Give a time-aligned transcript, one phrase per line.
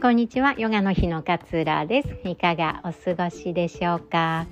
[0.00, 0.54] こんにちは。
[0.56, 2.08] ヨガの日の勝浦です。
[2.22, 4.46] いかがお過ごしでしょうか？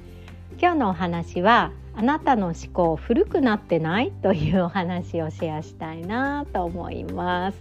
[0.60, 4.10] 今日のお話はあなたの思考古くなってない？
[4.10, 7.58] というお話をシェアしたいなと思います。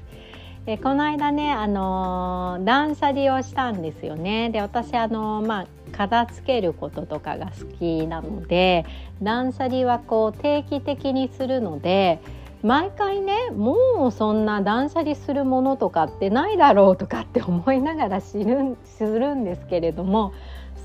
[0.65, 4.49] えこの間ねあの断捨離をしたんですよね。
[4.49, 8.87] で私あのまあ片付けることとかが好きなので
[9.21, 12.19] 断捨離はこう定期的にするので
[12.65, 20.33] 毎回ねもうそんな断捨離するものとかってないだろうとかって思いながら知るするんですけれども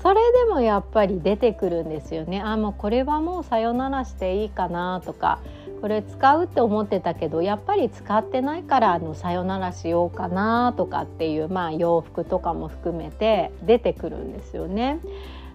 [0.03, 5.39] それでもやっぱり出てくるんですよねあもうこれはもうさよならしていいかなとか
[5.81, 14.99] これ使うって思ってたけどやっぱり使ってないからあのさよならしようかなとかっていう、まあ、洋服とかも含めて出てくるんですよね。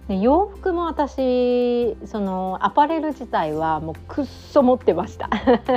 [0.07, 5.29] で洋服も私そのアパレル自体はもうくっそ持ってました。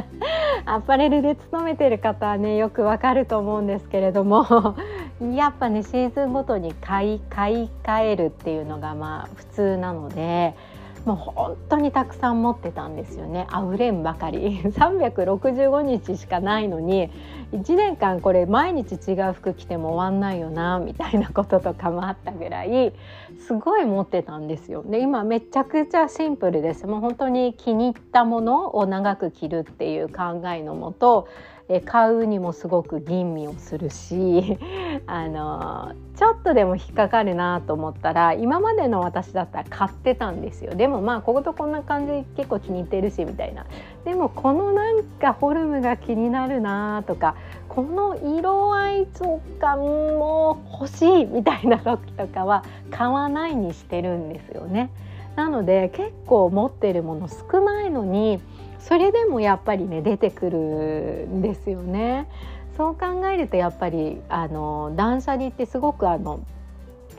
[0.66, 4.76] アパレルで勤めてる方はねよくわかると思うんですけれども
[5.34, 10.54] やっぱねシーズンごとに買い買い替えるっていうのがまあ普通なので
[11.04, 13.46] もう本当にたくさん持ってたんですよね。
[13.50, 14.60] あふれんばかり。
[14.70, 17.10] 365日しかないのに
[17.52, 22.92] 1年間これ毎日違う服着ても終わんないよなみたいなこととかもあったぐらい
[23.46, 24.82] すごい持ってたんですよ。
[24.84, 26.86] で今めちゃくちゃシンプルです。
[26.86, 31.28] もう本当に気に入ったものを長く着るっていう考えのもと
[31.72, 34.58] え買うにもすごく吟味をするし
[35.06, 43.66] あのちょっとでも引っかかるなと思ったら今までの私だったら買ってたんですよでもまあこことこんな感じ結構気に入ってるしみたいな
[44.04, 47.34] でもこのなんかフォルムが気になるなとか
[47.68, 54.90] この色合いとかも欲しいみたいな時とかは買わないにしてるんですよね。
[55.36, 58.40] なので結構持ってるもの少ないのに
[58.80, 60.58] それでもやっぱりね出てくる
[61.28, 62.26] んですよね。
[62.76, 66.44] そう考えるとやっぱりあの断捨離ってすごくあの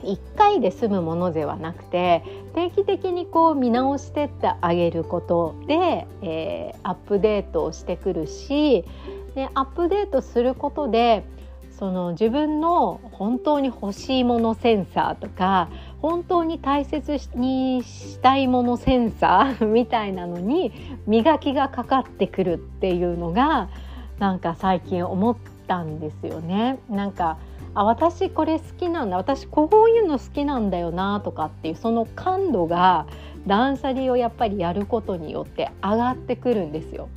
[0.02, 8.84] 1回で済むものではなくて定期的にこう見直してってあげることで、えー、アップデートをしてくるし
[9.34, 11.24] でアップデートすることで
[11.78, 15.68] その自分の本当に欲しいものセンサーとか
[16.00, 20.72] 本当に大切にしたいものセンサー みたいなのに
[21.06, 23.68] 磨きがかかってくるっていうのが
[24.22, 26.78] なんか最近思ったんですよね。
[26.88, 27.38] なんか
[27.74, 33.06] あ私これ好きなんだ私こういうの好きなんだよなとかっていうその感度が
[33.48, 37.08] 断捨離をやっぱりやることによって上がってくるんですよ。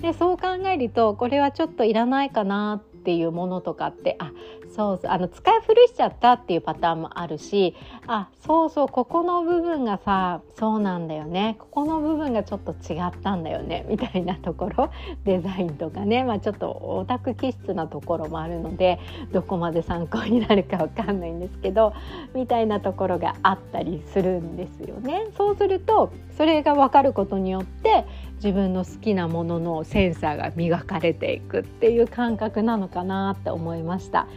[0.00, 4.30] でそう考えるとこれはちょっといらないかなっていうものとかってあ
[4.78, 7.74] そうあの使い古しちゃったっていうパターンもあるし
[8.06, 11.56] あそうそうここの部分がさそうなんだよね。
[11.58, 14.90] ここの部分がちょっと違ったんだよねみたいなところ。
[15.24, 19.00] デザインとかね、まあ、ちょっとオタク気質なところもあるので
[19.32, 21.92] どこまで参考になるかわかんないんですけど
[22.32, 25.26] みたいなところがあったりするんですよね。
[25.36, 28.04] そうするとそれが分かることによって
[28.36, 34.28] 自分の好きなもののセンサーが磨かれていくっていう感覚なのかなって思いました。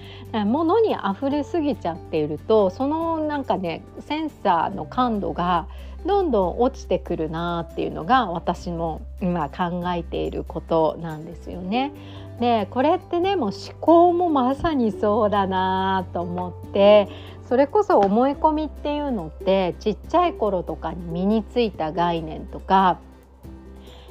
[0.45, 5.67] 物に溢れすぎちゃっているとそのなんかねセンサーの感度が
[6.03, 11.93] どんどん落ちてくるなっていうのが私の今考えていることなんですよね。
[12.39, 17.07] でこれってねもう思考もまさにそうだなと思って
[17.51, 23.01] それこそ思い込みっていうのってちっちゃい頃とかに身についた概念とか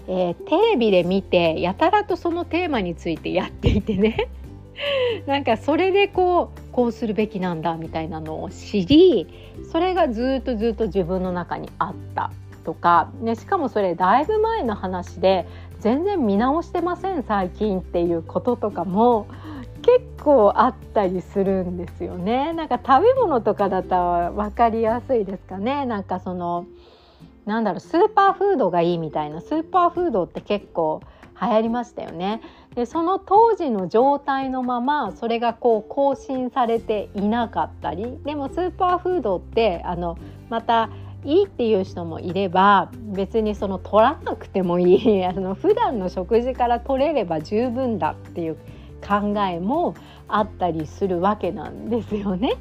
[0.06, 4.28] えー、テレビで見てやたらとそのテーマについてやっていてね。
[5.26, 9.26] なんかそれでこうこうするべきなんだみたいなのを知り
[9.70, 12.30] それがずっとずっと自分の中にあった
[12.64, 15.46] とか、ね、しかもそれだいぶ前の話で
[15.78, 19.26] 全然見直してません最近っていうこととかも
[19.98, 22.52] 結構あったりするんですよね。
[22.52, 25.84] なんか食べ物とかだったら分かりやすいですかね。
[25.86, 26.66] なんかその
[27.44, 31.00] なんだろうスーパーフードがいいみたいなスーパーフードって結構
[31.40, 32.40] 流行りましたよね。
[32.74, 40.18] でその当時の状態のままそれがこう更新されていなかったりでもスーパーフードってあの
[40.50, 40.88] また
[41.24, 48.56] いいっていう人もいれば別にその取らなくてもいい あの普段の食事から取れれば十分だっていう
[49.00, 49.94] 考えも
[50.28, 52.56] あったりするわけなんですよね。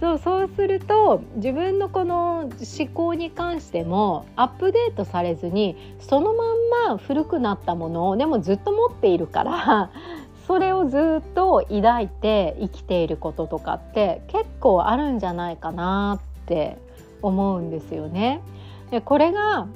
[0.00, 6.44] そうそうすると自分のこの思考に関してもアップデートされずにそのま
[6.88, 9.90] んま古くなったものをでもずっと持っているから
[10.46, 16.76] それをずっと抱いて生きていることとかって結構あるんじゃないかなって
[17.22, 18.42] 思うんですよね。
[18.90, 19.68] でこれが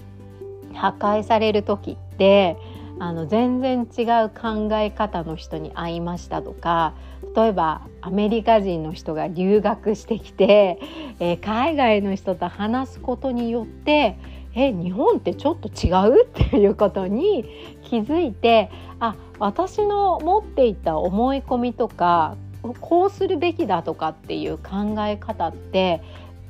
[0.73, 2.57] 破壊される時って
[2.99, 6.95] あの全然違う考え方の人に会いましたとか
[7.35, 10.79] 例えばアメリカ人の人が留学してきて、
[11.19, 14.17] えー、海外の人と話すことによって
[14.55, 17.45] え日本ってちょっと違うっていうことに
[17.83, 18.71] 気づいて
[19.01, 22.37] あ私の持っていた思い込みとか
[22.81, 26.03] こうするべきだとかっていう考え方って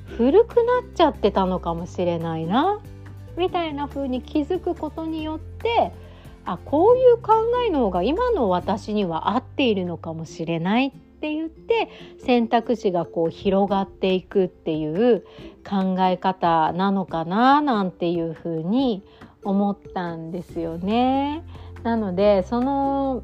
[0.04, 2.80] 古くなっちゃってたのかもしれないな
[3.36, 5.92] みたいな風に気づくことによって
[6.44, 7.32] あこういう考
[7.66, 11.88] えの方が今の私には合っているのかもしれないって言って
[12.18, 15.24] 選択肢がこう広がっていくっていう
[15.66, 19.02] 考え方なのかななんていうふうに
[19.42, 21.42] 思ったんですよね。
[21.82, 23.22] なのでその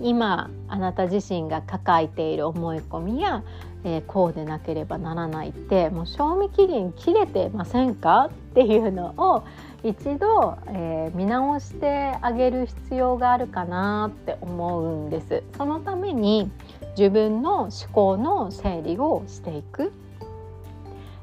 [0.00, 3.42] 今あなた自身が抱えている思い込みや、
[3.84, 9.44] えー、こうでなければならないってもう賞味期限切れてませんかっていうのを
[9.82, 15.42] 一度、えー、見直してあげる必要があるかなって思うんです。
[15.58, 16.50] そのために
[16.96, 19.92] 自分の思考の整理をしていく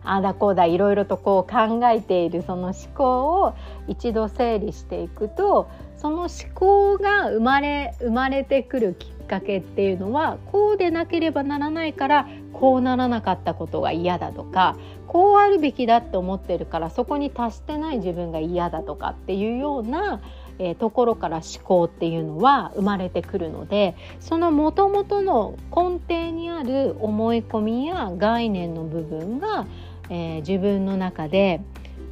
[0.03, 3.55] ああだこうだいろいろとこう考えているその思考を
[3.87, 14.75] 一度整理していくとその思考が生まれ生まれてくるきっかけっていうのはこうでなければならないからこうならなかったことが嫌だとか
[15.07, 20.21] こうあるべきだって思ってるからそこに達してない自分が嫌だとかっていうような
[20.63, 29.65] えー、ところから思考っていうのは生まれてくるのでそのもともとの根底にある思い込みや概念の部分が、
[30.11, 31.61] えー、自分の中で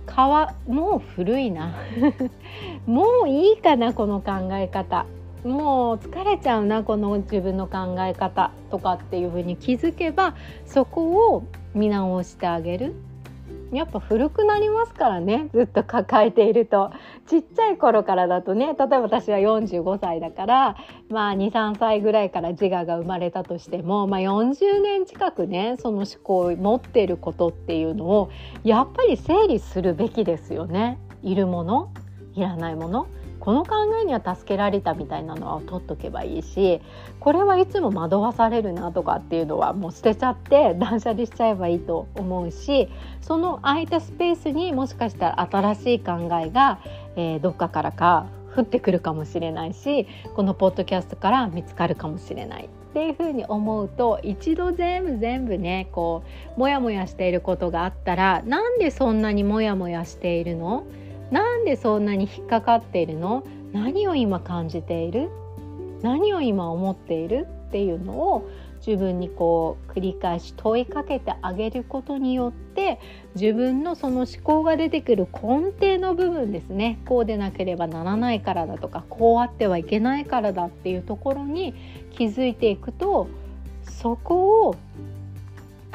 [0.08, 1.76] 皮もう古いな。
[2.88, 5.06] もういいかなこの考え方。
[5.44, 10.36] もう疲れちゃうなこの自分の考え方とかっていうふうに気づけば
[10.66, 11.44] そこを
[11.74, 12.96] 見直してあげる。
[13.72, 15.50] やっぱ古くなりますからね。
[15.54, 16.92] ずっと抱えていると。
[17.28, 18.68] ちっちゃい頃からだとね。
[18.68, 20.76] 例えば私は45歳だから
[21.10, 28.32] まあ23歳ぐらいから自我が生まれたとしても、まあ、40年近くねその思考を持っていることっていうのを
[28.64, 30.98] やっぱり整理するべきですよね。
[31.22, 31.92] いるもの？
[32.36, 33.08] いらないもの？
[33.40, 36.82] この考えには助けられたみたいなのは取っとけばいいし
[37.20, 42.90] これはいつも惑わされるなとかっていうのはもう捨てちゃって断捨離しちゃえばいいと思うし
[43.22, 46.80] その空いたスペースにもしかしたら新しい考えが、
[47.16, 56.24] えー、どっかからか降ってくるかもしれないしこのポッドキャストから見つかるかもしれないっていうふうに思うと一度全部全部ねこ
[56.58, 60.84] うモヤモヤしていることがあったらなんでそんなにモヤモヤしているの？
[61.32, 63.44] なんでそんなに引っかかっているの？
[63.72, 65.30] 何を今感じている？
[66.02, 67.48] 何を今思っている？
[67.68, 68.50] っていうのを
[68.86, 73.00] 自分にこう繰り返し問いかけてあげることによって
[73.36, 77.00] 自分のその思考が出てくる根底の部分ですね。
[77.06, 81.76] こうでなければならないからだとかこうあってはいけないからだっていうところに
[82.12, 83.28] 気づいていくと
[83.84, 84.76] そこを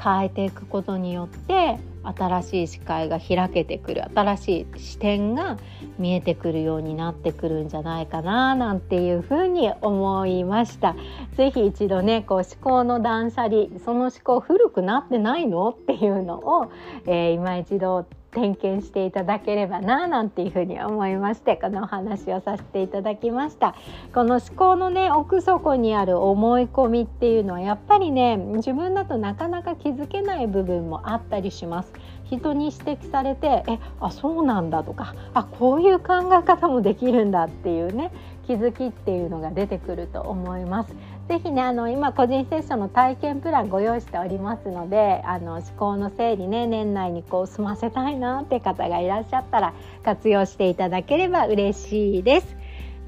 [0.03, 5.57] 変えていくことによって新しい視界が開けてくる新しい視点が
[5.99, 10.97] 見えてくるようになってくるんじゃないかななんていうふうに思いました。
[11.37, 15.71] 是非一度ねこう思考の断捨離その思考古くなってないの？
[15.71, 16.71] っていうのを、
[17.07, 23.75] えー、今一度点検していただければななんていうふうに思いましてこのお話をさせていただきました
[24.13, 31.93] この思考のね奥底にある思い込みっていうのはやっぱりね自分だとなかなか気づけない部分もあったりします
[32.25, 38.11] 人に指摘されてえあそうなんだとかあこういう考え方もできるんだっていうね
[38.47, 40.95] 気づきっていうのが出てくると思います。
[41.29, 52.57] ぜひねあの今個人セッションの体験プランご用意しておりますのであの思考の整理ね年内にこう済ませたいなって方がいらっしゃったら活用していただければ嬉しいです。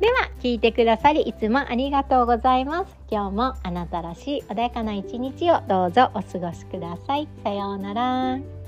[0.00, 2.96] では聞いてくださりいつもありがとうございます。
[3.10, 7.28] 今日もあなたらしい穏やかな一日をどうぞお過ごしください。
[7.42, 8.65] さようなら。